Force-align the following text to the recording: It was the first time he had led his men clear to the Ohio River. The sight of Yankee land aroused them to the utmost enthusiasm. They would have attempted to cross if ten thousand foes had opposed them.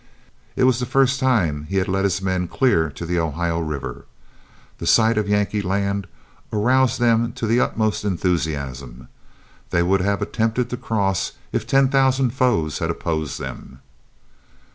It 0.55 0.63
was 0.63 0.79
the 0.79 0.87
first 0.87 1.19
time 1.19 1.67
he 1.69 1.75
had 1.77 1.87
led 1.87 2.05
his 2.05 2.23
men 2.23 2.47
clear 2.47 2.89
to 2.89 3.05
the 3.05 3.19
Ohio 3.19 3.59
River. 3.59 4.05
The 4.79 4.87
sight 4.87 5.15
of 5.15 5.29
Yankee 5.29 5.61
land 5.61 6.07
aroused 6.51 6.99
them 6.99 7.33
to 7.33 7.45
the 7.45 7.59
utmost 7.59 8.03
enthusiasm. 8.03 9.09
They 9.69 9.83
would 9.83 10.01
have 10.01 10.23
attempted 10.23 10.71
to 10.71 10.77
cross 10.77 11.33
if 11.51 11.67
ten 11.67 11.89
thousand 11.89 12.31
foes 12.31 12.79
had 12.79 12.89
opposed 12.89 13.39
them. 13.39 13.79